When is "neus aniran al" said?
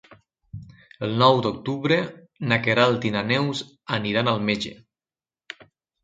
3.33-4.41